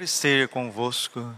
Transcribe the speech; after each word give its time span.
esteja 0.00 0.48
convosco. 0.48 1.34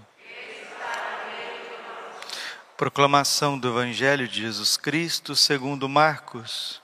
Proclamação 2.76 3.58
do 3.58 3.68
Evangelho 3.68 4.28
de 4.28 4.42
Jesus 4.42 4.76
Cristo 4.76 5.34
segundo 5.34 5.88
Marcos. 5.88 6.80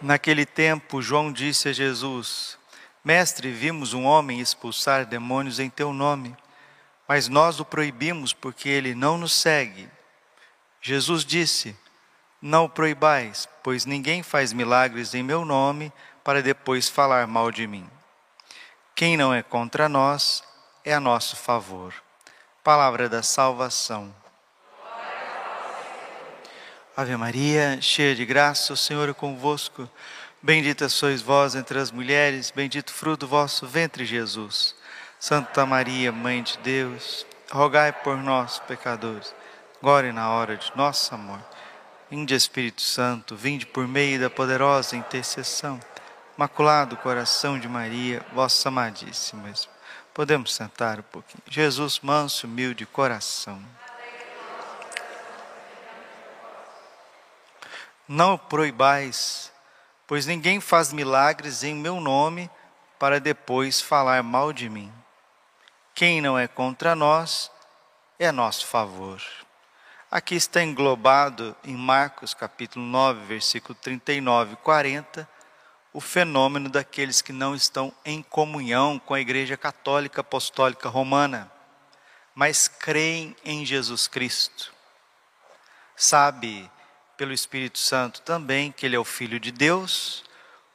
Naquele 0.00 0.46
tempo, 0.46 1.02
João 1.02 1.30
disse 1.30 1.68
a 1.68 1.72
Jesus: 1.74 2.58
Mestre, 3.04 3.52
vimos 3.52 3.92
um 3.92 4.04
homem 4.04 4.40
expulsar 4.40 5.04
demônios 5.04 5.60
em 5.60 5.68
teu 5.68 5.92
nome, 5.92 6.34
mas 7.06 7.28
nós 7.28 7.60
o 7.60 7.64
proibimos 7.64 8.32
porque 8.32 8.68
ele 8.70 8.94
não 8.94 9.18
nos 9.18 9.32
segue. 9.32 9.88
Jesus 10.80 11.24
disse: 11.24 11.76
Não 12.40 12.64
o 12.64 12.68
proibais, 12.68 13.46
pois 13.62 13.84
ninguém 13.84 14.22
faz 14.22 14.54
milagres 14.54 15.14
em 15.14 15.22
meu 15.22 15.44
nome 15.44 15.92
para 16.24 16.42
depois 16.42 16.88
falar 16.88 17.26
mal 17.26 17.50
de 17.50 17.66
mim. 17.66 17.88
Quem 18.96 19.14
não 19.14 19.34
é 19.34 19.42
contra 19.42 19.90
nós 19.90 20.42
é 20.82 20.94
a 20.94 20.98
nosso 20.98 21.36
favor. 21.36 21.92
Palavra 22.64 23.10
da 23.10 23.22
salvação. 23.22 24.10
Ave 26.96 27.14
Maria, 27.14 27.78
cheia 27.82 28.14
de 28.14 28.24
graça, 28.24 28.72
o 28.72 28.76
Senhor 28.76 29.06
é 29.06 29.12
convosco. 29.12 29.86
Bendita 30.40 30.88
sois 30.88 31.20
vós 31.20 31.54
entre 31.54 31.78
as 31.78 31.90
mulheres, 31.90 32.50
bendito 32.50 32.90
fruto 32.90 33.26
do 33.26 33.28
vosso 33.28 33.66
ventre, 33.66 34.06
Jesus. 34.06 34.74
Santa 35.20 35.66
Maria, 35.66 36.10
Mãe 36.10 36.42
de 36.42 36.56
Deus, 36.60 37.26
rogai 37.50 37.92
por 37.92 38.16
nós, 38.16 38.60
pecadores, 38.60 39.34
agora 39.78 40.06
e 40.06 40.12
na 40.12 40.30
hora 40.30 40.56
de 40.56 40.72
nossa 40.74 41.18
morte. 41.18 41.44
Vinde, 42.10 42.34
Espírito 42.34 42.80
Santo, 42.80 43.36
vinde 43.36 43.66
por 43.66 43.86
meio 43.86 44.18
da 44.18 44.30
poderosa 44.30 44.96
intercessão 44.96 45.78
Maculado 46.36 46.98
coração 46.98 47.58
de 47.58 47.66
Maria, 47.66 48.24
vossa 48.32 48.68
amadíssima. 48.68 49.50
Podemos 50.12 50.54
sentar 50.54 51.00
um 51.00 51.02
pouquinho. 51.02 51.42
Jesus, 51.48 52.00
manso, 52.00 52.46
humilde 52.46 52.84
coração. 52.84 53.62
Não 58.06 58.36
proibais, 58.36 59.50
pois 60.06 60.26
ninguém 60.26 60.60
faz 60.60 60.92
milagres 60.92 61.64
em 61.64 61.74
meu 61.74 62.00
nome 62.00 62.50
para 62.98 63.18
depois 63.18 63.80
falar 63.80 64.22
mal 64.22 64.52
de 64.52 64.68
mim. 64.68 64.92
Quem 65.94 66.20
não 66.20 66.38
é 66.38 66.46
contra 66.46 66.94
nós 66.94 67.50
é 68.18 68.28
a 68.28 68.32
nosso 68.32 68.66
favor. 68.66 69.22
Aqui 70.10 70.34
está 70.34 70.62
englobado 70.62 71.56
em 71.64 71.74
Marcos 71.74 72.34
capítulo 72.34 72.84
9, 72.84 73.24
versículo 73.24 73.74
39 73.74 74.52
e 74.52 74.56
40, 74.56 75.35
o 75.96 76.00
fenômeno 76.00 76.68
daqueles 76.68 77.22
que 77.22 77.32
não 77.32 77.54
estão 77.54 77.90
em 78.04 78.20
comunhão 78.22 78.98
com 78.98 79.14
a 79.14 79.20
Igreja 79.20 79.56
Católica 79.56 80.20
Apostólica 80.20 80.90
Romana, 80.90 81.50
mas 82.34 82.68
creem 82.68 83.34
em 83.42 83.64
Jesus 83.64 84.06
Cristo. 84.06 84.74
Sabe, 85.96 86.70
pelo 87.16 87.32
Espírito 87.32 87.78
Santo 87.78 88.20
também, 88.20 88.70
que 88.70 88.84
Ele 88.84 88.94
é 88.94 88.98
o 88.98 89.06
Filho 89.06 89.40
de 89.40 89.50
Deus, 89.50 90.22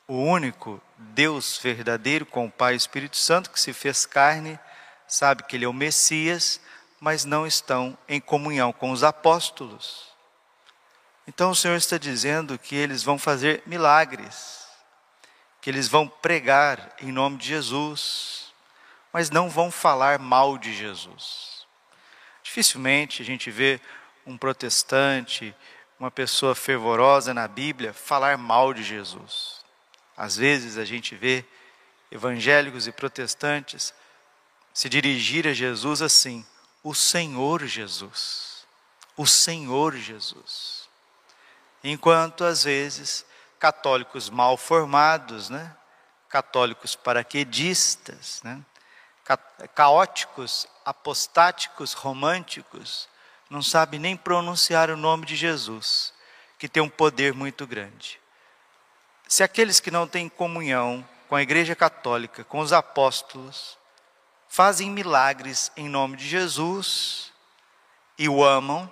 o 0.08 0.16
único 0.16 0.82
Deus 0.98 1.56
verdadeiro 1.56 2.26
com 2.26 2.48
o 2.48 2.52
Pai 2.52 2.74
e 2.74 2.76
o 2.76 2.78
Espírito 2.78 3.16
Santo 3.16 3.52
que 3.52 3.62
se 3.62 3.74
fez 3.74 4.08
carne, 4.08 4.60
sabe 5.08 5.44
que 5.44 5.56
Ele 5.56 5.66
é 5.66 5.70
o 5.70 5.74
Messias, 5.74 6.60
mas 7.00 7.26
não 7.26 7.46
estão 7.46 7.96
em 8.10 8.20
comunhão 8.20 8.74
com 8.74 8.90
os 8.90 9.04
apóstolos. 9.04 10.08
Então 11.28 11.52
o 11.52 11.56
Senhor 11.56 11.76
está 11.78 12.00
dizendo 12.00 12.58
que 12.58 12.76
eles 12.76 13.04
vão 13.04 13.20
fazer 13.20 13.62
milagres 13.68 14.61
que 15.62 15.70
eles 15.70 15.88
vão 15.88 16.08
pregar 16.08 16.96
em 17.00 17.12
nome 17.12 17.38
de 17.38 17.48
Jesus, 17.48 18.52
mas 19.14 19.30
não 19.30 19.50
vão 19.50 19.70
falar 19.70 20.18
mal 20.18 20.58
de 20.58 20.74
Jesus. 20.74 21.68
Dificilmente 22.42 23.22
a 23.22 23.26
gente 23.26 23.52
vê 23.52 23.80
um 24.26 24.38
protestante, 24.38 25.56
uma 26.00 26.10
pessoa 26.10 26.56
fervorosa 26.56 27.34
na 27.34 27.48
Bíblia, 27.48 27.94
falar 27.94 28.38
mal 28.38 28.74
de 28.74 28.84
Jesus. 28.84 29.62
Às 30.18 30.36
vezes 30.36 30.78
a 30.78 30.84
gente 30.84 31.16
vê 31.16 31.46
evangélicos 32.12 32.88
e 32.88 32.92
protestantes 32.92 33.94
se 34.74 34.90
dirigir 34.90 35.48
a 35.48 35.54
Jesus 35.54 36.02
assim: 36.02 36.46
o 36.84 36.96
Senhor 36.96 37.66
Jesus, 37.66 38.66
o 39.16 39.28
Senhor 39.28 39.96
Jesus. 39.96 40.90
Enquanto 41.84 42.44
às 42.44 42.64
vezes 42.64 43.26
católicos 43.62 44.28
mal 44.28 44.58
formados, 44.58 45.52
né? 45.52 45.78
católicos 46.28 46.96
paraquedistas, 46.96 48.42
né? 48.44 48.60
caóticos, 49.76 50.66
apostáticos, 50.84 51.94
românticos, 51.94 53.08
não 53.52 53.62
sabem 53.62 54.00
nem 54.00 54.18
pronunciar 54.18 54.90
o 54.90 54.98
nome 54.98 55.28
de 55.28 55.36
Jesus, 55.36 56.12
que 56.58 56.68
tem 56.68 56.82
um 56.82 56.90
poder 56.90 57.36
muito 57.36 57.68
grande. 57.68 58.20
Se 59.28 59.44
aqueles 59.44 59.80
que 59.80 59.92
não 59.92 60.08
têm 60.08 60.28
comunhão 60.28 61.08
com 61.30 61.36
a 61.36 61.44
Igreja 61.44 61.76
Católica, 61.76 62.44
com 62.44 62.62
os 62.62 62.74
apóstolos, 62.74 63.78
fazem 64.50 64.90
milagres 64.90 65.72
em 65.78 65.88
nome 65.88 66.18
de 66.18 66.28
Jesus, 66.28 67.32
e 68.18 68.28
o 68.28 68.44
amam, 68.44 68.92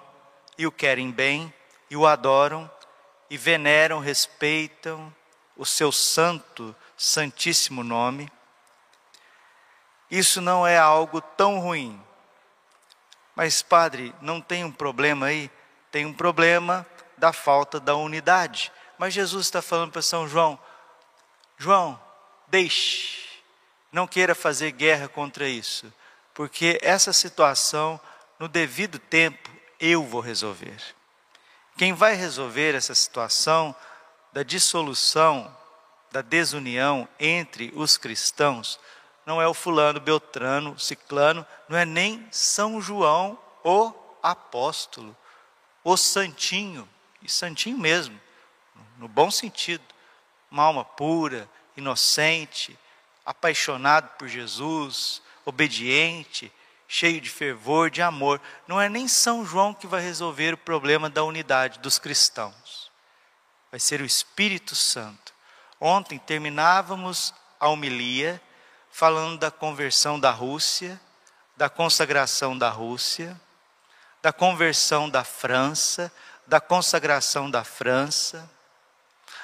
e 0.60 0.68
o 0.68 0.72
querem 0.72 1.10
bem, 1.10 1.52
e 1.90 1.98
o 1.98 2.06
adoram, 2.06 2.70
e 3.30 3.38
veneram, 3.38 4.00
respeitam 4.00 5.14
o 5.56 5.66
seu 5.66 5.92
santo, 5.92 6.76
santíssimo 6.98 7.84
nome. 7.84 8.32
Isso 10.10 10.42
não 10.42 10.66
é 10.66 10.78
algo 10.78 11.22
tão 11.22 11.60
ruim. 11.60 12.02
Mas, 13.36 13.62
padre, 13.62 14.14
não 14.22 14.42
tem 14.42 14.64
um 14.64 14.72
problema 14.72 15.28
aí? 15.28 15.52
Tem 15.92 16.06
um 16.06 16.14
problema 16.14 16.86
da 17.18 17.32
falta 17.32 17.80
da 17.80 17.96
unidade. 17.96 18.72
Mas 18.98 19.14
Jesus 19.14 19.46
está 19.46 19.62
falando 19.62 19.92
para 19.92 20.02
São 20.02 20.28
João: 20.28 20.60
João, 21.58 22.00
deixe, 22.48 23.42
não 23.92 24.08
queira 24.08 24.36
fazer 24.36 24.72
guerra 24.72 25.08
contra 25.08 25.48
isso, 25.48 25.92
porque 26.34 26.80
essa 26.82 27.14
situação, 27.14 28.00
no 28.38 28.48
devido 28.48 29.00
tempo, 29.00 29.50
eu 29.80 30.04
vou 30.04 30.22
resolver. 30.22 30.78
Quem 31.80 31.94
vai 31.94 32.14
resolver 32.14 32.76
essa 32.76 32.94
situação 32.94 33.74
da 34.34 34.44
dissolução, 34.44 35.50
da 36.12 36.22
desunião 36.22 37.08
entre 37.18 37.72
os 37.74 37.96
cristãos, 37.96 38.78
não 39.26 39.42
é 39.42 39.48
o 39.48 39.54
fulano, 39.54 39.98
beltrano, 39.98 40.78
ciclano, 40.78 41.48
não 41.70 41.78
é 41.78 41.86
nem 41.86 42.28
São 42.34 42.82
João, 42.82 43.40
o 43.64 43.94
apóstolo, 44.22 45.16
o 45.82 45.96
santinho, 45.96 46.86
e 47.22 47.32
santinho 47.32 47.78
mesmo, 47.78 48.20
no 48.98 49.08
bom 49.08 49.32
sentido, 49.32 49.86
uma 50.52 50.64
alma 50.64 50.84
pura, 50.84 51.50
inocente, 51.78 52.78
apaixonado 53.26 54.18
por 54.18 54.28
Jesus, 54.28 55.22
obediente, 55.46 56.52
cheio 56.92 57.22
de 57.22 57.30
fervor, 57.30 57.92
de 57.92 58.02
amor. 58.02 58.42
Não 58.68 58.82
é 58.82 58.90
nem 58.90 59.08
São 59.08 59.46
João 59.46 59.76
que 59.76 59.86
vai 59.86 60.02
resolver 60.02 60.56
o 60.56 60.58
problema 60.58 61.08
da 61.08 61.24
unidade 61.24 61.78
dos 61.78 62.00
cristãos. 62.00 62.92
Vai 63.70 63.80
ser 63.80 64.02
o 64.02 64.06
Espírito 64.06 64.76
Santo. 64.76 65.32
Ontem 65.80 66.18
terminávamos 66.18 67.32
a 67.60 67.70
homilia 67.70 68.42
falando 68.90 69.38
da 69.38 69.52
conversão 69.52 70.20
da 70.20 70.32
Rússia, 70.32 71.00
da 71.56 71.70
consagração 71.70 72.58
da 72.58 72.70
Rússia, 72.70 73.40
da 74.20 74.34
conversão 74.34 75.08
da 75.08 75.24
França, 75.24 76.12
da 76.48 76.60
consagração 76.60 77.52
da 77.52 77.64
França, 77.64 78.50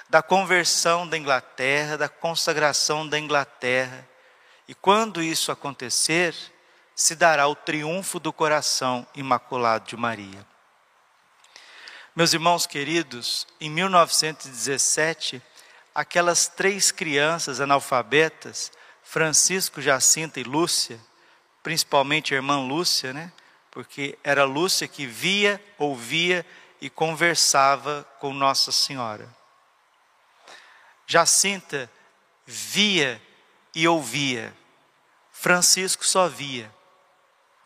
da 0.10 0.24
conversão 0.24 1.08
da 1.08 1.16
Inglaterra, 1.16 1.96
da 1.96 2.10
consagração 2.10 3.08
da 3.08 3.20
Inglaterra. 3.20 4.08
E 4.68 4.74
quando 4.74 5.22
isso 5.22 5.52
acontecer, 5.52 6.36
se 6.96 7.16
dará 7.16 7.48
o 7.48 7.56
triunfo 7.56 8.20
do 8.20 8.32
coração 8.32 9.06
imaculado 9.14 9.86
de 9.86 9.98
Maria. 9.98 10.46
Meus 12.16 12.32
irmãos 12.32 12.66
queridos, 12.66 13.46
em 13.60 13.70
1917, 13.70 15.42
aquelas 15.94 16.48
três 16.48 16.90
crianças 16.90 17.60
analfabetas, 17.60 18.72
Francisco, 19.04 19.82
Jacinta 19.82 20.40
e 20.40 20.44
Lúcia, 20.44 20.98
principalmente 21.62 22.34
a 22.34 22.38
irmã 22.38 22.66
Lúcia, 22.66 23.12
né? 23.12 23.32
Porque 23.70 24.18
era 24.24 24.46
Lúcia 24.46 24.88
que 24.88 25.06
via, 25.06 25.62
ouvia 25.78 26.46
e 26.80 26.90
conversava 26.90 28.08
com 28.20 28.34
Nossa 28.34 28.72
Senhora. 28.72 29.28
Jacinta 31.06 31.92
via 32.46 33.22
e 33.74 33.86
ouvia. 33.86 34.56
Francisco 35.34 36.06
só 36.06 36.30
via. 36.30 36.74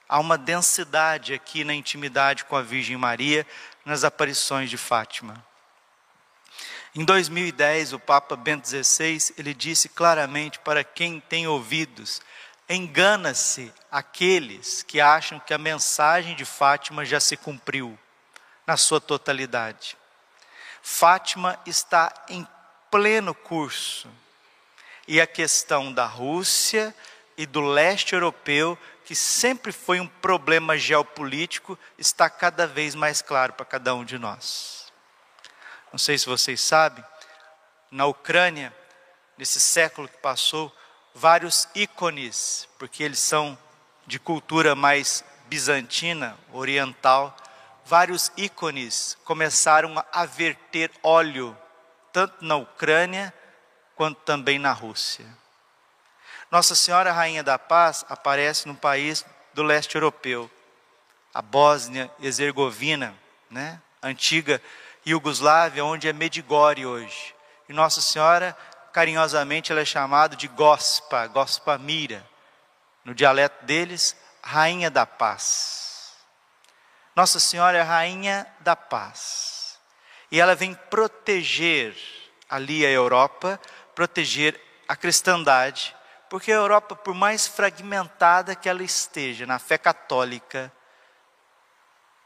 Há 0.09 0.19
uma 0.19 0.37
densidade 0.37 1.33
aqui 1.33 1.63
na 1.63 1.73
intimidade 1.73 2.43
com 2.43 2.57
a 2.57 2.61
Virgem 2.63 2.97
Maria 2.97 3.45
nas 3.85 4.03
aparições 4.03 4.69
de 4.69 4.75
Fátima. 4.75 5.45
Em 6.95 7.05
2010, 7.05 7.93
o 7.93 7.99
Papa 7.99 8.35
Bento 8.35 8.67
XVI, 8.67 9.35
ele 9.37 9.53
disse 9.53 9.87
claramente 9.87 10.57
para 10.59 10.83
quem 10.83 11.19
tem 11.19 11.47
ouvidos, 11.47 12.21
Engana-se 12.71 13.73
aqueles 13.91 14.83
que 14.83 15.01
acham 15.01 15.39
que 15.39 15.55
a 15.55 15.57
mensagem 15.57 16.35
de 16.35 16.45
Fátima 16.45 17.03
já 17.03 17.19
se 17.19 17.35
cumpriu 17.35 17.97
na 18.67 18.77
sua 18.77 19.01
totalidade. 19.01 19.97
Fátima 20.83 21.59
está 21.65 22.13
em 22.29 22.47
pleno 22.91 23.33
curso. 23.33 24.07
E 25.07 25.19
a 25.19 25.25
questão 25.25 25.91
da 25.91 26.05
Rússia 26.05 26.93
e 27.39 27.45
do 27.45 27.61
leste 27.61 28.15
europeu, 28.15 28.77
que 29.05 29.15
sempre 29.15 29.71
foi 29.71 30.01
um 30.01 30.07
problema 30.07 30.77
geopolítico, 30.77 31.79
está 31.97 32.29
cada 32.29 32.67
vez 32.67 32.95
mais 32.95 33.21
claro 33.21 33.53
para 33.53 33.65
cada 33.65 33.95
um 33.95 34.03
de 34.03 34.17
nós. 34.17 34.91
Não 35.89 35.97
sei 35.97 36.17
se 36.17 36.25
vocês 36.25 36.59
sabem, 36.59 37.01
na 37.89 38.05
Ucrânia, 38.07 38.75
nesse 39.37 39.57
século 39.57 40.09
que 40.09 40.17
passou, 40.17 40.69
vários 41.15 41.65
ícones, 41.73 42.67
porque 42.77 43.03
eles 43.03 43.19
são 43.19 43.57
de 44.05 44.19
cultura 44.19 44.75
mais 44.75 45.23
bizantina, 45.45 46.37
oriental, 46.51 47.33
vários 47.85 48.33
ícones 48.35 49.17
começaram 49.23 49.95
a 50.11 50.25
verter 50.25 50.91
óleo, 51.01 51.57
tanto 52.11 52.43
na 52.43 52.57
Ucrânia 52.57 53.33
quanto 53.95 54.19
também 54.23 54.59
na 54.59 54.73
Rússia. 54.73 55.25
Nossa 56.51 56.73
Senhora 56.73 57.11
Rainha 57.11 57.43
da 57.43 57.59
Paz 57.59 58.03
aparece 58.09 58.67
num 58.67 58.75
país 58.75 59.23
do 59.53 59.61
leste 59.61 59.95
europeu, 59.95 60.49
a 61.33 61.41
Bósnia 61.41 62.09
Herzegovina, 62.19 63.15
né? 63.51 63.79
antiga 64.01 64.61
Iugoslávia, 65.05 65.85
onde 65.85 66.07
é 66.07 66.13
Medigore 66.13 66.85
hoje. 66.85 67.35
E 67.67 67.73
Nossa 67.73 68.01
Senhora, 68.01 68.57
carinhosamente, 68.91 69.71
ela 69.71 69.81
é 69.81 69.85
chamada 69.85 70.35
de 70.35 70.47
Gospa, 70.47 71.27
Gospa 71.27 71.77
Mira. 71.77 72.27
No 73.05 73.13
dialeto 73.13 73.63
deles, 73.65 74.15
Rainha 74.41 74.89
da 74.89 75.05
Paz. 75.05 76.13
Nossa 77.15 77.39
Senhora 77.39 77.77
é 77.77 77.81
Rainha 77.81 78.47
da 78.61 78.75
Paz. 78.75 79.77
E 80.31 80.39
ela 80.39 80.55
vem 80.55 80.73
proteger 80.73 81.95
ali 82.49 82.85
a 82.85 82.89
Europa, 82.89 83.59
proteger 83.93 84.59
a 84.87 84.95
cristandade, 84.95 85.95
porque 86.29 86.51
a 86.51 86.55
Europa, 86.55 86.95
por 86.95 87.13
mais 87.13 87.47
fragmentada 87.47 88.55
que 88.55 88.69
ela 88.69 88.83
esteja 88.83 89.45
na 89.45 89.57
fé 89.57 89.77
católica, 89.77 90.71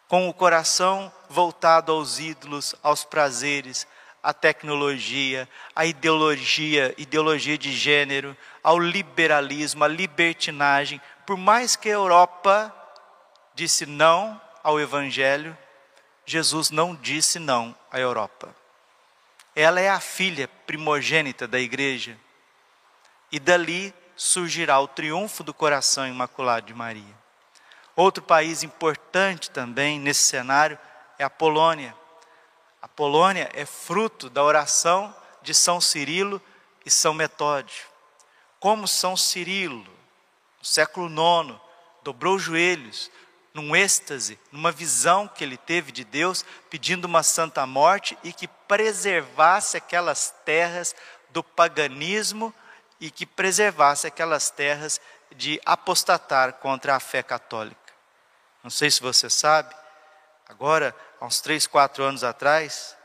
com 0.08 0.30
o 0.30 0.34
coração 0.34 1.12
voltado 1.30 1.92
aos 1.92 2.20
ídolos, 2.20 2.76
aos 2.84 3.04
prazeres, 3.04 3.88
à 4.22 4.34
tecnologia, 4.34 5.50
à 5.76 5.86
ideologia, 5.86 6.94
ideologia 6.98 7.58
de 7.58 7.72
gênero, 7.72 8.38
ao 8.62 8.78
liberalismo, 8.78 9.84
à 9.84 9.88
libertinagem, 9.88 11.02
por 11.26 11.38
mais 11.38 11.76
que 11.76 11.90
a 11.90 11.94
Europa 11.94 12.74
disse 13.56 13.86
não 13.86 14.40
ao 14.64 14.80
evangelho, 14.80 15.58
Jesus 16.26 16.70
não 16.70 16.96
disse 16.96 17.40
não 17.40 17.76
à 17.92 18.00
Europa. 18.00 18.56
Ela 19.56 19.82
é 19.82 19.90
a 19.90 20.00
filha 20.00 20.48
primogênita 20.66 21.48
da 21.48 21.60
igreja. 21.60 22.18
E 23.34 23.40
dali 23.40 23.92
surgirá 24.16 24.80
o 24.80 24.88
triunfo 24.88 25.44
do 25.44 25.56
coração 25.56 26.08
imaculado 26.08 26.68
de 26.68 26.74
Maria. 26.76 27.18
Outro 27.96 28.22
país 28.22 28.62
importante 28.62 29.50
também 29.50 30.00
nesse 30.00 30.26
cenário 30.26 30.78
é 31.18 31.24
a 31.24 31.32
Polônia. 31.32 31.98
A 32.80 32.88
Polônia 32.88 33.50
é 33.56 33.66
fruto 33.66 34.30
da 34.30 34.44
oração 34.44 35.16
de 35.42 35.52
São 35.52 35.82
Cirilo 35.82 36.40
e 36.86 36.92
São 36.92 37.12
Metódio. 37.12 37.88
Como 38.60 38.88
São 38.88 39.18
Cirilo, 39.18 39.82
no 40.60 40.66
século 40.66 41.08
IX, 41.08 41.60
dobrou 42.04 42.36
os 42.36 42.44
joelhos, 42.44 43.10
num 43.52 43.76
êxtase, 43.76 44.40
numa 44.52 44.72
visão 44.72 45.28
que 45.28 45.44
ele 45.44 45.58
teve 45.58 45.92
de 45.92 46.04
Deus, 46.04 46.46
pedindo 46.70 47.06
uma 47.06 47.24
santa 47.24 47.66
morte 47.66 48.16
e 48.24 48.32
que 48.32 48.48
preservasse 48.48 49.76
aquelas 49.76 50.32
terras 50.46 50.96
do 51.32 51.44
paganismo 51.44 52.54
e 53.04 53.12
que 53.12 53.26
preservasse 53.26 54.08
aquelas 54.08 54.50
terras 54.50 55.00
de 55.36 55.60
apostatar 55.66 56.54
contra 56.54 56.96
a 56.96 57.00
fé 57.00 57.22
católica. 57.22 57.78
Não 58.64 58.70
sei 58.70 58.90
se 58.90 59.02
você 59.02 59.30
sabe, 59.30 59.76
agora, 60.48 60.96
há 61.20 61.26
uns 61.26 61.42
três, 61.42 61.68
quatro 61.68 62.04
anos 62.04 62.24
atrás, 62.24 62.96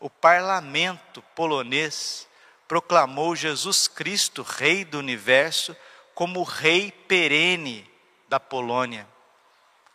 o 0.00 0.10
parlamento 0.10 1.22
polonês 1.34 2.28
proclamou 2.66 3.34
Jesus 3.34 3.88
Cristo, 3.88 4.42
Rei 4.42 4.84
do 4.84 4.98
universo, 4.98 5.74
como 6.14 6.42
Rei 6.42 6.92
perene 6.92 7.90
da 8.28 8.38
Polônia 8.38 9.08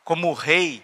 como 0.04 0.34
rei 0.34 0.84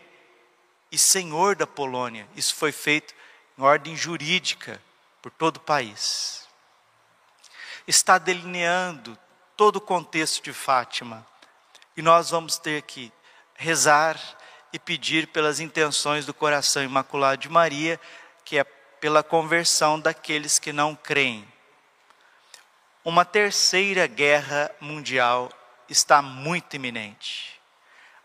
e 0.92 0.98
senhor 0.98 1.56
da 1.56 1.68
Polônia. 1.68 2.28
Isso 2.36 2.56
foi 2.56 2.72
feito 2.72 3.14
em 3.58 3.62
ordem 3.62 3.96
jurídica 3.96 4.82
por 5.22 5.32
todo 5.32 5.58
o 5.58 5.62
país. 5.62 6.48
Está 7.90 8.20
delineando 8.20 9.18
todo 9.58 9.78
o 9.78 9.82
contexto 9.82 10.44
de 10.44 10.54
Fátima. 10.54 11.26
E 11.98 12.04
nós 12.04 12.30
vamos 12.30 12.60
ter 12.60 12.84
que 12.84 13.12
rezar 13.56 14.16
e 14.72 14.78
pedir 14.78 15.26
pelas 15.30 15.60
intenções 15.60 16.24
do 16.24 16.32
coração 16.32 16.84
imaculado 16.84 17.42
de 17.42 17.50
Maria, 17.50 18.00
que 18.46 18.60
é 18.60 18.64
pela 18.64 19.24
conversão 19.24 20.00
daqueles 20.00 20.60
que 20.60 20.72
não 20.72 20.96
creem. 20.96 21.52
Uma 23.04 23.26
terceira 23.26 24.06
guerra 24.06 24.70
mundial 24.80 25.52
está 25.90 26.22
muito 26.22 26.76
iminente. 26.76 27.60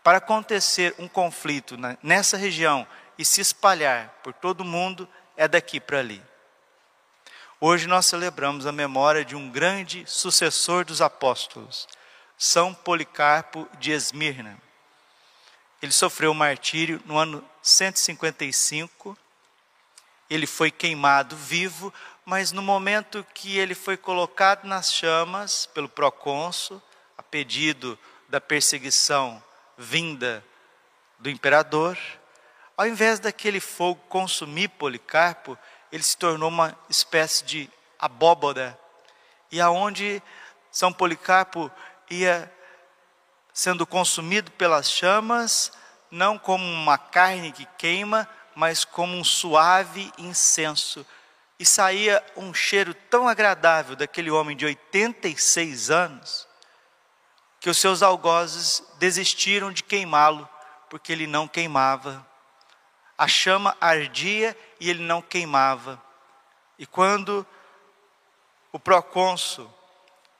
Para 0.03 0.19
acontecer 0.19 0.93
um 0.99 1.07
conflito 1.07 1.75
nessa 2.03 2.37
região 2.37 2.85
e 3.17 3.25
se 3.25 3.41
espalhar 3.41 4.09
por 4.21 4.31
todo 4.31 4.61
o 4.61 4.63
mundo, 4.63 5.09
é 5.35 5.47
daqui 5.47 5.79
para 5.79 5.97
ali. 5.97 6.21
Hoje 7.67 7.87
nós 7.87 8.05
celebramos 8.05 8.67
a 8.67 8.71
memória 8.71 9.25
de 9.25 9.35
um 9.35 9.49
grande 9.49 10.05
sucessor 10.05 10.85
dos 10.85 11.01
apóstolos, 11.01 11.87
São 12.37 12.75
Policarpo 12.75 13.67
de 13.79 13.91
Esmirna. 13.91 14.55
Ele 15.81 15.91
sofreu 15.91 16.31
martírio 16.31 17.01
no 17.07 17.17
ano 17.17 17.43
155. 17.63 19.17
Ele 20.29 20.45
foi 20.45 20.69
queimado 20.69 21.35
vivo, 21.35 21.91
mas 22.23 22.51
no 22.51 22.61
momento 22.61 23.25
que 23.33 23.57
ele 23.57 23.73
foi 23.73 23.97
colocado 23.97 24.65
nas 24.65 24.93
chamas 24.93 25.65
pelo 25.65 25.89
procônsul, 25.89 26.79
a 27.17 27.23
pedido 27.23 27.97
da 28.29 28.39
perseguição 28.39 29.43
vinda 29.75 30.45
do 31.17 31.31
imperador, 31.31 31.97
ao 32.77 32.85
invés 32.85 33.19
daquele 33.19 33.59
fogo 33.59 33.99
consumir 34.07 34.67
Policarpo, 34.67 35.57
ele 35.91 36.03
se 36.03 36.17
tornou 36.17 36.49
uma 36.49 36.77
espécie 36.89 37.43
de 37.43 37.69
abóbora, 37.99 38.77
e 39.51 39.61
aonde 39.61 40.21
São 40.71 40.91
Policarpo 40.91 41.71
ia 42.09 42.51
sendo 43.53 43.87
consumido 43.87 44.51
pelas 44.51 44.91
chamas, 44.91 45.71
não 46.11 46.37
como 46.37 46.63
uma 46.63 46.97
carne 46.97 47.51
que 47.51 47.65
queima, 47.77 48.27
mas 48.53 48.83
como 48.83 49.15
um 49.15 49.23
suave 49.23 50.11
incenso. 50.17 51.05
E 51.57 51.65
saía 51.65 52.21
um 52.35 52.53
cheiro 52.53 52.93
tão 52.93 53.29
agradável 53.29 53.95
daquele 53.95 54.29
homem 54.29 54.57
de 54.57 54.65
86 54.65 55.89
anos, 55.89 56.47
que 57.61 57.69
os 57.69 57.77
seus 57.77 58.03
algozes 58.03 58.83
desistiram 58.99 59.71
de 59.71 59.83
queimá-lo, 59.83 60.47
porque 60.89 61.13
ele 61.13 61.25
não 61.25 61.47
queimava. 61.47 62.25
A 63.17 63.27
chama 63.27 63.75
ardia 63.79 64.57
e 64.79 64.89
ele 64.89 65.03
não 65.03 65.21
queimava. 65.21 66.01
E 66.77 66.85
quando 66.85 67.45
o 68.71 68.79
procônsul 68.79 69.71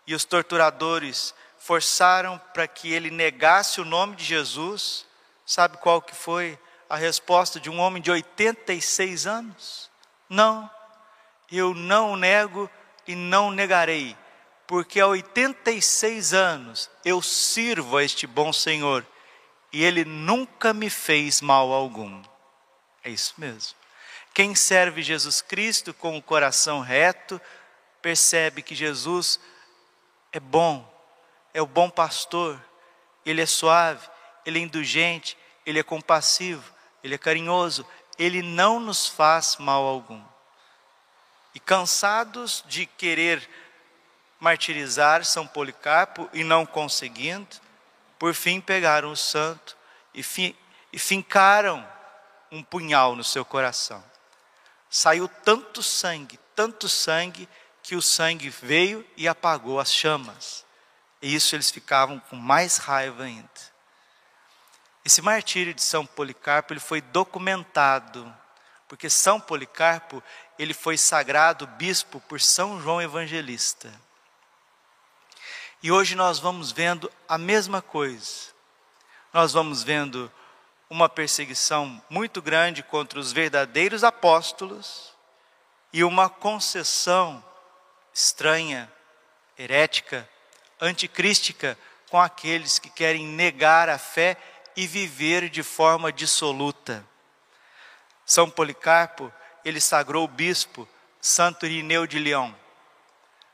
e 0.06 0.14
os 0.14 0.26
torturadores 0.26 1.34
forçaram 1.58 2.38
para 2.54 2.68
que 2.68 2.92
ele 2.92 3.10
negasse 3.10 3.80
o 3.80 3.86
nome 3.86 4.16
de 4.16 4.24
Jesus, 4.24 5.06
sabe 5.46 5.78
qual 5.78 6.02
que 6.02 6.16
foi 6.16 6.60
a 6.90 6.96
resposta 6.96 7.60
de 7.60 7.70
um 7.70 7.80
homem 7.80 8.02
de 8.02 8.12
86 8.12 9.26
anos? 9.26 9.90
Não, 10.30 10.70
eu 11.52 11.74
não 11.74 12.16
nego 12.16 12.70
e 13.08 13.16
não 13.16 13.52
negarei 13.52 14.18
porque 14.68 15.00
há 15.00 15.08
86 15.08 16.34
anos 16.34 16.90
eu 17.04 17.22
sirvo 17.22 17.98
a 17.98 18.04
este 18.04 18.26
bom 18.26 18.52
Senhor 18.52 19.06
e 19.72 19.84
ele 19.84 20.04
nunca 20.06 20.74
me 20.74 20.90
fez 20.90 21.42
mal 21.42 21.72
algum. 21.72 22.22
É 23.06 23.10
isso 23.12 23.36
mesmo. 23.38 23.78
Quem 24.34 24.56
serve 24.56 25.04
Jesus 25.04 25.40
Cristo 25.40 25.94
com 25.94 26.18
o 26.18 26.22
coração 26.22 26.82
reto, 26.82 27.40
percebe 28.02 28.64
que 28.64 28.74
Jesus 28.74 29.40
é 30.34 30.40
bom, 30.40 30.92
é 31.54 31.62
o 31.62 31.68
bom 31.68 31.88
pastor, 31.88 32.60
ele 33.24 33.42
é 33.42 33.46
suave, 33.46 34.10
ele 34.44 34.60
é 34.60 34.62
indulgente, 34.64 35.38
ele 35.66 35.80
é 35.80 35.84
compassivo, 35.84 36.74
ele 37.04 37.14
é 37.14 37.18
carinhoso, 37.18 37.88
ele 38.18 38.42
não 38.42 38.80
nos 38.80 39.08
faz 39.08 39.56
mal 39.58 39.84
algum. 39.84 40.22
E 41.54 41.60
cansados 41.60 42.64
de 42.68 42.88
querer 42.88 43.48
martirizar 44.40 45.24
São 45.24 45.46
Policarpo 45.46 46.28
e 46.34 46.44
não 46.44 46.66
conseguindo, 46.66 47.56
por 48.18 48.34
fim 48.34 48.60
pegaram 48.60 49.12
o 49.12 49.16
santo 49.16 49.78
e, 50.14 50.56
e 50.92 50.98
fincaram 50.98 51.95
um 52.56 52.64
punhal 52.64 53.16
no 53.16 53.24
seu 53.24 53.44
coração. 53.44 54.04
Saiu 54.90 55.28
tanto 55.28 55.84
sangue, 55.84 56.40
tanto 56.56 56.88
sangue, 56.88 57.50
que 57.84 57.96
o 57.96 58.02
sangue 58.02 58.50
veio 58.50 59.06
e 59.16 59.28
apagou 59.28 59.80
as 59.80 59.92
chamas. 59.92 60.66
E 61.22 61.36
isso 61.36 61.56
eles 61.56 61.70
ficavam 61.70 62.20
com 62.20 62.36
mais 62.36 62.78
raiva 62.78 63.24
ainda. 63.24 63.76
Esse 65.04 65.22
martírio 65.22 65.74
de 65.74 65.84
São 65.84 66.06
Policarpo 66.06 66.74
ele 66.74 66.80
foi 66.80 67.00
documentado, 67.00 68.36
porque 68.88 69.10
São 69.10 69.40
Policarpo 69.40 70.24
ele 70.58 70.74
foi 70.74 70.98
sagrado 70.98 71.68
bispo 71.68 72.20
por 72.22 72.42
São 72.42 72.82
João 72.82 73.02
Evangelista. 73.02 73.94
E 75.84 75.92
hoje 75.92 76.16
nós 76.16 76.40
vamos 76.40 76.72
vendo 76.72 77.12
a 77.30 77.38
mesma 77.38 77.82
coisa. 77.82 78.56
Nós 79.32 79.54
vamos 79.54 79.84
vendo 79.84 80.32
uma 80.90 81.10
perseguição 81.10 82.02
muito 82.10 82.42
grande 82.42 82.84
contra 82.84 83.20
os 83.20 83.32
verdadeiros 83.32 84.04
apóstolos 84.04 85.14
e 85.92 86.04
uma 86.04 86.30
concessão 86.30 87.44
estranha, 88.14 88.92
herética, 89.58 90.28
anticrística 90.80 91.78
com 92.10 92.20
aqueles 92.20 92.80
que 92.80 92.90
querem 92.90 93.26
negar 93.26 93.90
a 93.90 93.98
fé 93.98 94.38
e 94.76 94.86
viver 94.86 95.50
de 95.50 95.64
forma 95.64 96.12
dissoluta. 96.12 97.06
São 98.26 98.50
Policarpo, 98.50 99.32
ele 99.64 99.82
sagrou 99.82 100.26
o 100.26 100.28
bispo 100.28 100.88
Santo 101.22 101.66
Irineu 101.66 102.06
de 102.06 102.20
Leão. 102.20 102.56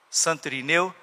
Santo 0.09 0.47
Irineu, 0.47 0.93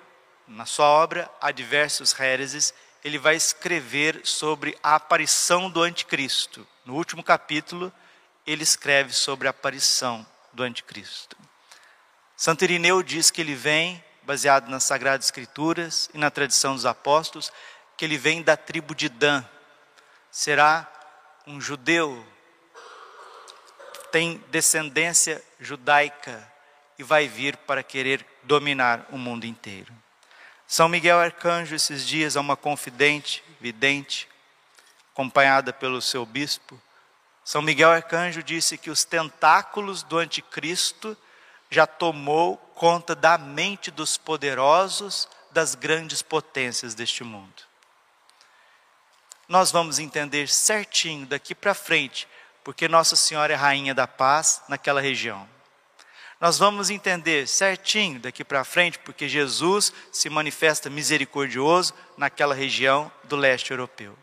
na 0.46 0.66
sua 0.66 0.86
obra 0.86 1.30
Adversos 1.40 2.18
Héreses, 2.18 2.74
ele 3.08 3.18
vai 3.18 3.34
escrever 3.34 4.20
sobre 4.24 4.78
a 4.82 4.94
aparição 4.94 5.70
do 5.70 5.82
anticristo. 5.82 6.66
No 6.84 6.94
último 6.94 7.22
capítulo, 7.22 7.92
ele 8.46 8.62
escreve 8.62 9.12
sobre 9.12 9.48
a 9.48 9.50
aparição 9.50 10.26
do 10.52 10.62
anticristo. 10.62 11.36
Santo 12.36 12.64
Irineu 12.64 13.02
diz 13.02 13.30
que 13.30 13.40
ele 13.40 13.54
vem, 13.54 14.02
baseado 14.22 14.68
nas 14.68 14.84
Sagradas 14.84 15.24
Escrituras 15.24 16.10
e 16.12 16.18
na 16.18 16.30
tradição 16.30 16.74
dos 16.74 16.84
apóstolos, 16.84 17.50
que 17.96 18.04
ele 18.04 18.18
vem 18.18 18.42
da 18.42 18.56
tribo 18.56 18.94
de 18.94 19.08
Dan. 19.08 19.42
Será 20.30 20.86
um 21.46 21.58
judeu, 21.60 22.24
tem 24.12 24.44
descendência 24.50 25.42
judaica 25.58 26.46
e 26.98 27.02
vai 27.02 27.26
vir 27.26 27.56
para 27.56 27.82
querer 27.82 28.24
dominar 28.42 29.06
o 29.10 29.16
mundo 29.16 29.46
inteiro. 29.46 29.92
São 30.70 30.86
Miguel 30.86 31.18
Arcanjo, 31.18 31.74
esses 31.74 32.06
dias, 32.06 32.36
é 32.36 32.40
uma 32.40 32.54
confidente, 32.54 33.42
vidente, 33.58 34.28
acompanhada 35.14 35.72
pelo 35.72 36.02
seu 36.02 36.26
bispo. 36.26 36.78
São 37.42 37.62
Miguel 37.62 37.90
Arcanjo 37.90 38.42
disse 38.42 38.76
que 38.76 38.90
os 38.90 39.02
tentáculos 39.02 40.02
do 40.02 40.18
anticristo 40.18 41.16
já 41.70 41.86
tomou 41.86 42.58
conta 42.74 43.14
da 43.14 43.38
mente 43.38 43.90
dos 43.90 44.18
poderosos 44.18 45.26
das 45.50 45.74
grandes 45.74 46.20
potências 46.20 46.94
deste 46.94 47.24
mundo. 47.24 47.62
Nós 49.48 49.72
vamos 49.72 49.98
entender 49.98 50.50
certinho 50.50 51.26
daqui 51.26 51.54
para 51.54 51.72
frente, 51.72 52.28
porque 52.62 52.86
Nossa 52.88 53.16
Senhora 53.16 53.54
é 53.54 53.56
rainha 53.56 53.94
da 53.94 54.06
paz 54.06 54.60
naquela 54.68 55.00
região. 55.00 55.48
Nós 56.40 56.56
vamos 56.56 56.88
entender 56.88 57.48
certinho 57.48 58.20
daqui 58.20 58.44
para 58.44 58.62
frente, 58.62 58.98
porque 59.00 59.28
Jesus 59.28 59.92
se 60.12 60.30
manifesta 60.30 60.88
misericordioso 60.88 61.92
naquela 62.16 62.54
região 62.54 63.10
do 63.24 63.34
leste 63.34 63.72
europeu. 63.72 64.16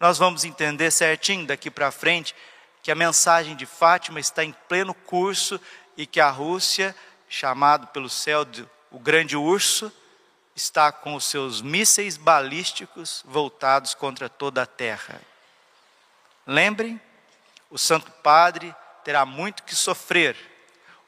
Nós 0.00 0.16
vamos 0.16 0.44
entender 0.44 0.90
certinho 0.90 1.46
daqui 1.46 1.70
para 1.70 1.90
frente 1.90 2.34
que 2.82 2.90
a 2.90 2.94
mensagem 2.94 3.54
de 3.56 3.66
Fátima 3.66 4.20
está 4.20 4.42
em 4.42 4.52
pleno 4.68 4.94
curso 4.94 5.60
e 5.96 6.06
que 6.06 6.20
a 6.20 6.30
Rússia, 6.30 6.94
chamado 7.28 7.86
pelo 7.88 8.08
céu 8.08 8.44
de 8.44 8.66
o 8.90 8.98
grande 8.98 9.36
urso, 9.36 9.92
está 10.54 10.92
com 10.92 11.14
os 11.14 11.24
seus 11.24 11.60
mísseis 11.60 12.16
balísticos 12.16 13.22
voltados 13.26 13.92
contra 13.92 14.28
toda 14.28 14.62
a 14.62 14.66
terra. 14.66 15.20
Lembrem, 16.46 17.00
o 17.70 17.78
Santo 17.78 18.10
Padre 18.22 18.74
terá 19.02 19.26
muito 19.26 19.62
que 19.64 19.74
sofrer, 19.74 20.36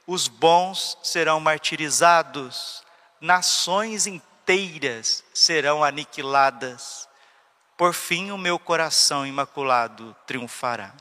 os 0.07 0.29
bons 0.29 0.97
serão 1.03 1.41
martirizados, 1.41 2.83
nações 3.21 4.07
inteiras 4.07 5.25
serão 5.35 5.83
aniquiladas. 5.83 7.09
Por 7.77 7.93
fim, 7.93 8.31
o 8.31 8.39
meu 8.39 8.59
coração 8.59 9.27
imaculado 9.27 10.15
triunfará. 10.27 10.95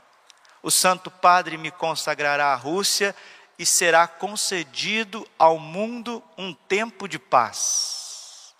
O 0.62 0.70
Santo 0.70 1.10
Padre 1.10 1.56
me 1.56 1.70
consagrará 1.70 2.52
à 2.52 2.54
Rússia 2.56 3.14
e 3.58 3.64
será 3.64 4.08
concedido 4.08 5.26
ao 5.38 5.58
mundo 5.58 6.22
um 6.36 6.52
tempo 6.52 7.08
de 7.08 7.18
paz. 7.18 8.54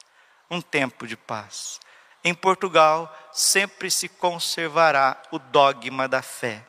Um 0.49 0.61
tempo 0.61 1.07
de 1.07 1.17
paz. 1.17 1.81
Em 2.23 2.33
Portugal, 2.33 3.13
sempre 3.33 3.91
se 3.91 4.09
conservará 4.09 5.21
o 5.31 5.39
dogma 5.39 6.09
da 6.09 6.23
fé. 6.23 6.65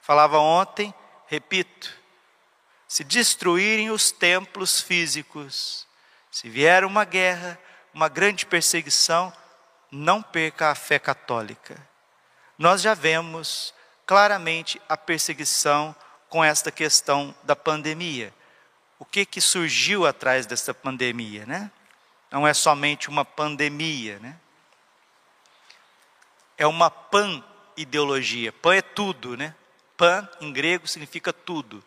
Falava 0.00 0.38
ontem, 0.38 0.92
repito, 1.26 2.03
se 2.94 3.02
destruírem 3.02 3.90
os 3.90 4.12
templos 4.12 4.80
físicos, 4.80 5.84
se 6.30 6.48
vier 6.48 6.84
uma 6.84 7.04
guerra, 7.04 7.58
uma 7.92 8.08
grande 8.08 8.46
perseguição, 8.46 9.32
não 9.90 10.22
perca 10.22 10.70
a 10.70 10.76
fé 10.76 10.96
católica. 11.00 11.76
Nós 12.56 12.82
já 12.82 12.94
vemos 12.94 13.74
claramente 14.06 14.80
a 14.88 14.96
perseguição 14.96 15.92
com 16.28 16.44
esta 16.44 16.70
questão 16.70 17.34
da 17.42 17.56
pandemia. 17.56 18.32
O 18.96 19.04
que 19.04 19.26
que 19.26 19.40
surgiu 19.40 20.06
atrás 20.06 20.46
dessa 20.46 20.72
pandemia, 20.72 21.44
né? 21.46 21.72
Não 22.30 22.46
é 22.46 22.54
somente 22.54 23.08
uma 23.08 23.24
pandemia, 23.24 24.20
né? 24.20 24.38
É 26.56 26.64
uma 26.64 26.92
pan-ideologia. 26.92 28.52
Pan 28.52 28.76
é 28.76 28.82
tudo, 28.82 29.36
né? 29.36 29.52
Pan, 29.96 30.28
em 30.40 30.52
grego, 30.52 30.86
significa 30.86 31.32
tudo. 31.32 31.82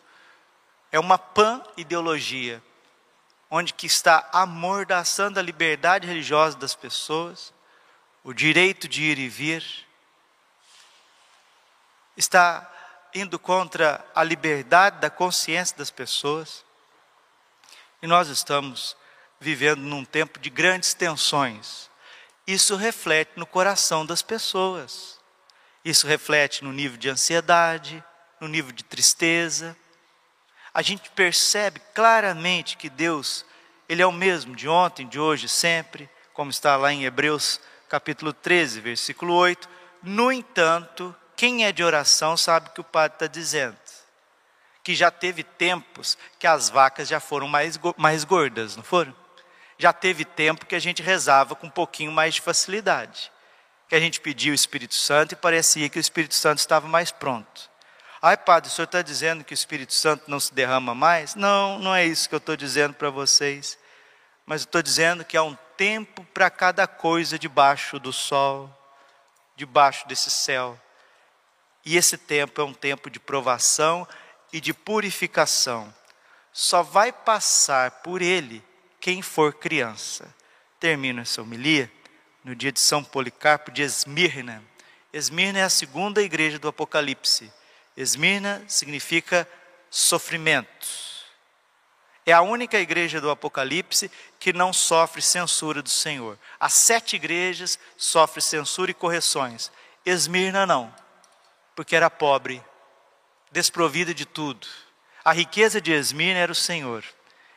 É 0.92 1.00
uma 1.00 1.18
pan-ideologia, 1.18 2.64
onde 3.50 3.74
que 3.74 3.86
está 3.86 4.30
amordaçando 4.32 5.40
a 5.40 5.44
liberdade 5.44 6.08
religiosa 6.08 6.58
das 6.58 6.76
pessoas, 6.76 7.54
o 8.24 8.34
direito 8.34 8.88
de 8.88 9.04
ir 9.04 9.18
e 9.18 9.30
vir, 9.30 9.64
está 12.16 12.70
indo 13.14 13.38
contra 13.40 14.06
a 14.14 14.24
liberdade 14.24 15.00
da 15.00 15.10
consciência 15.10 15.78
das 15.78 15.92
pessoas. 15.92 16.66
E 18.02 18.08
nós 18.08 18.28
estamos 18.28 18.96
vivendo 19.40 19.82
num 19.82 20.04
tempo 20.04 20.40
de 20.40 20.50
grandes 20.50 20.94
tensões. 20.94 21.90
Isso 22.46 22.76
reflete 22.76 23.34
no 23.36 23.46
coração 23.46 24.06
das 24.06 24.22
pessoas. 24.22 25.20
Isso 25.84 26.08
reflete 26.08 26.64
no 26.64 26.72
nível 26.72 26.98
de 26.98 27.10
ansiedade, 27.10 28.04
no 28.40 28.48
nível 28.48 28.72
de 28.72 28.84
tristeza. 28.84 29.76
A 30.78 30.84
gente 30.84 31.10
percebe 31.10 31.82
claramente 31.96 32.78
que 32.78 32.88
Deus, 32.88 33.44
Ele 33.90 34.04
é 34.04 34.06
o 34.06 34.12
mesmo 34.12 34.56
de 34.56 34.70
ontem, 34.70 35.08
de 35.08 35.20
hoje, 35.20 35.50
sempre, 35.50 36.08
como 36.34 36.52
está 36.52 36.76
lá 36.76 36.94
em 36.94 37.04
Hebreus 37.04 37.60
capítulo 37.90 38.32
13, 38.32 38.80
versículo 38.82 39.34
8. 39.34 39.68
No 40.04 40.32
entanto, 40.32 41.16
quem 41.36 41.66
é 41.66 41.72
de 41.72 41.84
oração 41.84 42.38
sabe 42.38 42.70
o 42.70 42.74
que 42.74 42.82
o 42.82 42.84
padre 42.84 43.16
está 43.16 43.26
dizendo. 43.26 43.76
Que 44.84 44.94
já 44.94 45.10
teve 45.10 45.42
tempos 45.42 46.16
que 46.38 46.46
as 46.46 46.70
vacas 46.70 47.08
já 47.08 47.20
foram 47.20 47.48
mais, 47.48 47.80
mais 47.98 48.24
gordas, 48.24 48.76
não 48.76 48.84
foram? 48.84 49.16
Já 49.80 49.92
teve 49.92 50.26
tempo 50.26 50.68
que 50.68 50.76
a 50.76 50.80
gente 50.80 51.02
rezava 51.02 51.56
com 51.56 51.66
um 51.66 51.72
pouquinho 51.72 52.12
mais 52.12 52.36
de 52.36 52.42
facilidade. 52.42 53.32
Que 53.90 53.96
a 53.96 54.00
gente 54.00 54.22
pedia 54.22 54.52
o 54.52 54.56
Espírito 54.56 54.94
Santo 54.94 55.32
e 55.32 55.36
parecia 55.36 55.90
que 55.90 55.98
o 55.98 56.00
Espírito 56.00 56.36
Santo 56.36 56.60
estava 56.60 56.88
mais 56.88 57.12
pronto. 57.12 57.68
Ai, 58.28 58.36
padre, 58.36 58.70
o 58.70 58.74
senhor 58.74 58.84
está 58.84 59.02
dizendo 59.02 59.42
que 59.42 59.54
o 59.54 59.56
Espírito 59.56 59.94
Santo 59.94 60.30
não 60.30 60.38
se 60.38 60.54
derrama 60.54 60.94
mais? 60.94 61.34
Não, 61.34 61.80
não 61.80 61.96
é 61.96 62.06
isso 62.06 62.28
que 62.28 62.36
eu 62.36 62.40
estou 62.40 62.58
dizendo 62.58 62.94
para 62.94 63.10
vocês. 63.10 63.80
Mas 64.46 64.64
eu 64.64 64.66
estou 64.66 64.82
dizendo 64.82 65.24
que 65.24 65.38
há 65.38 65.44
um 65.44 65.56
tempo 65.78 66.26
para 66.34 66.50
cada 66.50 66.86
coisa 66.86 67.40
debaixo 67.40 67.98
do 67.98 68.12
sol, 68.12 68.70
debaixo 69.56 70.06
desse 70.10 70.30
céu. 70.30 70.78
E 71.86 71.96
esse 71.96 72.18
tempo 72.18 72.60
é 72.60 72.66
um 72.66 72.74
tempo 72.74 73.10
de 73.10 73.18
provação 73.18 74.06
e 74.52 74.60
de 74.60 74.74
purificação. 74.74 75.96
Só 76.52 76.84
vai 76.84 77.14
passar 77.14 77.92
por 78.02 78.22
ele 78.22 78.62
quem 79.00 79.22
for 79.22 79.54
criança. 79.54 80.28
Termino 80.82 81.22
essa 81.22 81.42
homilia 81.42 81.90
no 82.44 82.54
dia 82.54 82.74
de 82.74 82.82
São 82.82 83.02
Policarpo 83.02 83.72
de 83.72 83.84
Esmirna. 83.84 84.62
Esmirna 85.14 85.60
é 85.60 85.64
a 85.64 85.70
segunda 85.70 86.22
igreja 86.22 86.60
do 86.60 86.68
Apocalipse. 86.68 87.54
Esmirna 87.98 88.64
significa 88.68 89.50
sofrimento. 89.90 90.88
É 92.24 92.32
a 92.32 92.42
única 92.42 92.78
igreja 92.78 93.20
do 93.20 93.32
Apocalipse 93.32 94.12
que 94.38 94.54
não 94.54 94.72
sofre 94.72 95.22
censura 95.22 95.82
do 95.82 95.90
Senhor. 95.90 96.38
As 96.60 96.74
sete 96.74 97.16
igrejas 97.16 97.80
sofrem 97.98 98.42
censura 98.42 98.92
e 98.92 98.94
correções. 98.94 99.72
Esmirna 100.06 100.66
não, 100.66 100.94
porque 101.76 101.96
era 101.96 102.10
pobre, 102.10 102.64
desprovida 103.52 104.14
de 104.14 104.26
tudo. 104.26 104.68
A 105.24 105.34
riqueza 105.34 105.82
de 105.82 105.92
Esmirna 105.92 106.40
era 106.40 106.52
o 106.52 106.56
Senhor. 106.56 107.04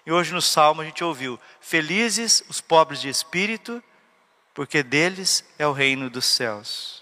E 0.06 0.12
hoje 0.12 0.32
no 0.32 0.40
Salmo 0.40 0.80
a 0.80 0.85
gente 0.85 1.04
ouviu: 1.04 1.38
Felizes 1.61 2.42
os 2.49 2.61
pobres 2.61 3.00
de 3.00 3.09
espírito, 3.09 3.82
porque 4.54 4.82
deles 4.82 5.44
é 5.59 5.66
o 5.66 5.73
reino 5.73 6.09
dos 6.09 6.25
céus. 6.25 7.00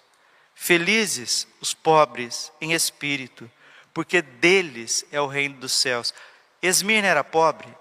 Felizes 0.60 1.46
os 1.60 1.72
pobres 1.72 2.52
em 2.60 2.72
espírito, 2.72 3.48
porque 3.94 4.20
deles 4.20 5.04
é 5.12 5.20
o 5.20 5.28
reino 5.28 5.54
dos 5.54 5.72
céus. 5.72 6.12
Esmirna 6.60 7.06
era 7.06 7.22
pobre, 7.22 7.72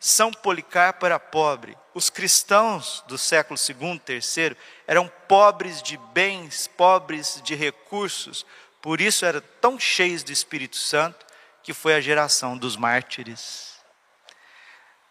São 0.00 0.32
Policarpo 0.32 1.06
era 1.06 1.20
pobre, 1.20 1.78
os 1.94 2.10
cristãos 2.10 3.04
do 3.06 3.16
século 3.16 3.56
II, 3.56 4.02
III 4.08 4.56
eram 4.88 5.08
pobres 5.28 5.80
de 5.80 5.96
bens, 5.96 6.66
pobres 6.66 7.40
de 7.44 7.54
recursos, 7.54 8.44
por 8.82 9.00
isso 9.00 9.24
eram 9.24 9.40
tão 9.60 9.78
cheios 9.78 10.24
do 10.24 10.32
Espírito 10.32 10.76
Santo 10.76 11.24
que 11.62 11.72
foi 11.72 11.94
a 11.94 12.00
geração 12.00 12.58
dos 12.58 12.76
mártires. 12.76 13.76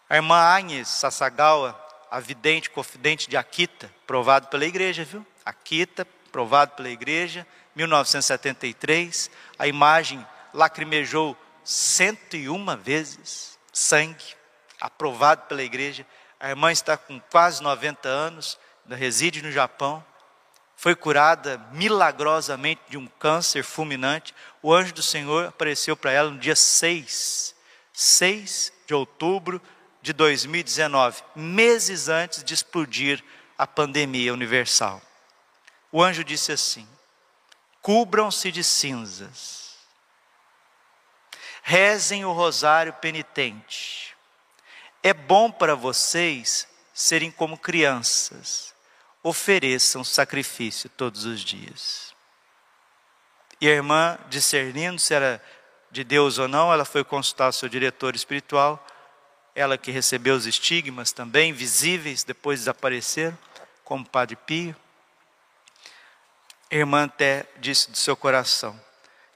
A 0.09 0.17
irmã 0.17 0.37
Agnes 0.37 0.89
Sassagawa, 0.89 1.81
a 2.11 2.19
vidente, 2.19 2.69
confidente 2.69 3.29
de 3.29 3.37
Akita, 3.37 3.89
provado 4.05 4.47
pela 4.47 4.65
igreja, 4.65 5.05
viu? 5.05 5.25
Akita, 5.45 6.05
provado 6.35 6.73
pela 6.73 6.89
igreja, 6.89 7.47
1973, 7.77 9.31
a 9.57 9.67
imagem 9.67 10.27
lacrimejou 10.53 11.37
101 11.63 12.75
vezes 12.75 13.57
sangue, 13.71 14.35
aprovado 14.81 15.43
pela 15.43 15.63
igreja. 15.63 16.05
A 16.37 16.49
irmã 16.49 16.73
está 16.73 16.97
com 16.97 17.21
quase 17.31 17.63
90 17.63 18.09
anos, 18.09 18.59
reside 18.89 19.41
no 19.41 19.49
Japão. 19.49 20.03
Foi 20.75 20.93
curada 20.93 21.57
milagrosamente 21.71 22.81
de 22.89 22.97
um 22.97 23.07
câncer 23.07 23.63
fulminante. 23.63 24.35
O 24.61 24.73
anjo 24.73 24.93
do 24.93 25.01
Senhor 25.01 25.47
apareceu 25.47 25.95
para 25.95 26.11
ela 26.11 26.29
no 26.29 26.37
dia 26.37 26.53
6, 26.53 27.55
6 27.93 28.73
de 28.85 28.93
outubro 28.93 29.61
de 30.01 30.11
2019, 30.11 31.23
meses 31.33 32.09
antes 32.09 32.43
de 32.43 32.53
explodir 32.53 33.23
a 33.57 33.65
pandemia 33.65 34.33
universal. 34.33 35.01
O 35.95 36.03
anjo 36.03 36.25
disse 36.25 36.51
assim: 36.51 36.85
cubram-se 37.81 38.51
de 38.51 38.65
cinzas 38.65 39.63
rezem 41.63 42.25
o 42.25 42.33
rosário 42.33 42.91
penitente. 42.91 44.13
É 45.01 45.13
bom 45.13 45.49
para 45.49 45.73
vocês 45.73 46.67
serem 46.93 47.31
como 47.31 47.57
crianças, 47.57 48.75
ofereçam 49.23 50.03
sacrifício 50.03 50.89
todos 50.89 51.23
os 51.23 51.39
dias. 51.39 52.13
E 53.61 53.69
a 53.69 53.71
irmã, 53.71 54.19
discernindo 54.27 54.99
se 54.99 55.13
era 55.13 55.41
de 55.89 56.03
Deus 56.03 56.37
ou 56.37 56.49
não, 56.49 56.73
ela 56.73 56.83
foi 56.83 57.05
consultar 57.05 57.53
seu 57.53 57.69
diretor 57.69 58.17
espiritual, 58.17 58.85
ela 59.55 59.77
que 59.77 59.91
recebeu 59.91 60.35
os 60.35 60.45
estigmas 60.45 61.13
também, 61.13 61.53
visíveis, 61.53 62.25
depois 62.25 62.59
desapareceram, 62.59 63.37
como 63.85 64.05
Padre 64.05 64.35
Pio. 64.35 64.75
Irmã 66.75 67.05
até 67.05 67.45
disse 67.57 67.89
do 67.89 67.97
seu 67.97 68.15
coração: 68.15 68.79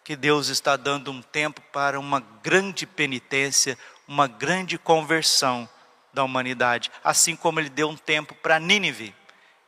que 0.03 0.15
Deus 0.15 0.47
está 0.47 0.75
dando 0.75 1.11
um 1.11 1.21
tempo 1.21 1.61
para 1.71 1.99
uma 1.99 2.19
grande 2.41 2.85
penitência, 2.85 3.77
uma 4.07 4.27
grande 4.27 4.77
conversão 4.77 5.69
da 6.11 6.23
humanidade, 6.23 6.91
assim 7.03 7.35
como 7.35 7.59
ele 7.59 7.69
deu 7.69 7.89
um 7.89 7.95
tempo 7.95 8.33
para 8.35 8.59
Nínive. 8.59 9.15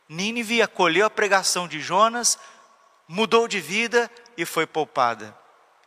Nínive 0.08 0.60
acolheu 0.60 1.06
a 1.06 1.10
pregação 1.10 1.66
de 1.68 1.80
Jonas, 1.80 2.38
mudou 3.06 3.46
de 3.46 3.60
vida 3.60 4.10
e 4.36 4.44
foi 4.44 4.66
poupada. 4.66 5.36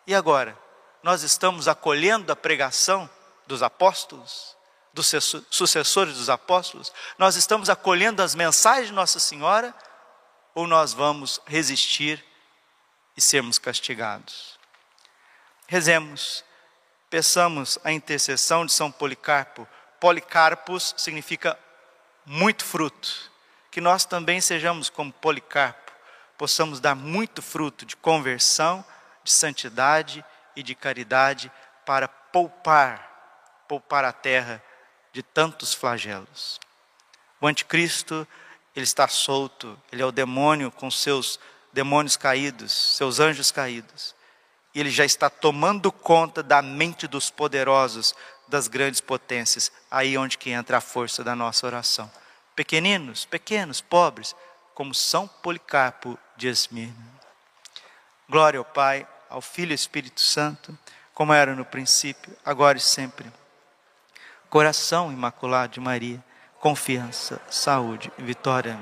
E 0.08 0.16
agora? 0.16 0.58
Nós 1.04 1.22
estamos 1.22 1.68
acolhendo 1.68 2.32
a 2.32 2.36
pregação 2.36 3.08
dos 3.46 3.62
apóstolos, 3.62 4.56
dos 4.94 5.14
sucessores 5.52 6.16
dos 6.16 6.30
apóstolos? 6.30 6.92
Nós 7.18 7.36
estamos 7.36 7.70
acolhendo 7.70 8.24
as 8.24 8.34
mensagens 8.34 8.88
de 8.88 8.94
Nossa 8.94 9.20
Senhora? 9.20 9.76
Ou 10.56 10.66
nós 10.66 10.94
vamos 10.94 11.40
resistir 11.46 12.26
e 13.16 13.22
sermos 13.22 13.60
castigados. 13.60 14.58
Rezemos, 15.68 16.44
peçamos 17.10 17.78
a 17.84 17.92
intercessão 17.92 18.66
de 18.66 18.72
São 18.72 18.92
Policarpo. 18.92 19.68
Policarpos 20.00 20.96
significa 20.98 21.60
muito 22.26 22.64
fruto. 22.66 23.32
Que 23.70 23.82
nós 23.82 24.06
também 24.06 24.40
sejamos 24.40 24.90
como 24.90 25.12
Policarpo, 25.12 25.92
possamos 26.38 26.80
dar 26.80 26.96
muito 26.96 27.42
fruto 27.42 27.86
de 27.86 27.96
conversão, 27.96 28.86
de 29.24 29.32
santidade 29.32 30.24
e 30.56 30.64
de 30.64 30.74
caridade 30.74 31.52
para 31.86 32.08
poupar, 32.08 33.64
poupar 33.68 34.06
a 34.06 34.14
terra 34.14 34.64
de 35.12 35.22
tantos 35.22 35.74
flagelos. 35.74 36.60
O 37.42 37.48
anticristo, 37.48 38.28
ele 38.76 38.84
está 38.84 39.08
solto, 39.08 39.80
ele 39.92 40.02
é 40.02 40.06
o 40.06 40.12
demônio 40.12 40.70
com 40.70 40.92
seus 40.92 41.40
demônios 41.72 42.18
caídos, 42.18 42.72
seus 42.98 43.20
anjos 43.20 43.52
caídos. 43.52 44.14
E 44.74 44.80
ele 44.80 44.90
já 44.90 45.06
está 45.06 45.30
tomando 45.30 45.92
conta 45.92 46.44
da 46.44 46.62
mente 46.62 47.08
dos 47.08 47.30
poderosos, 47.30 48.14
das 48.48 48.68
grandes 48.68 49.00
potências. 49.00 49.72
Aí 49.90 50.18
onde 50.18 50.38
que 50.38 50.50
entra 50.50 50.78
a 50.78 50.82
força 50.82 51.24
da 51.24 51.34
nossa 51.36 51.66
oração. 51.66 52.12
Pequeninos, 52.54 53.24
pequenos, 53.26 53.80
pobres, 53.80 54.36
como 54.74 54.94
São 54.94 55.28
Policarpo 55.28 56.20
de 56.36 56.50
Esmirna. 56.50 57.16
Glória 58.28 58.58
ao 58.58 58.66
Pai, 58.66 59.08
ao 59.30 59.42
Filho 59.42 59.72
e 59.72 59.76
Espírito 59.76 60.20
Santo, 60.20 60.78
como 61.14 61.32
era 61.32 61.56
no 61.56 61.64
princípio, 61.64 62.36
agora 62.44 62.78
e 62.78 62.82
sempre. 62.82 63.32
Coração 64.50 65.12
imaculado 65.12 65.74
de 65.74 65.80
Maria, 65.80 66.24
confiança, 66.66 67.40
saúde 67.48 68.12
vitória. 68.18 68.76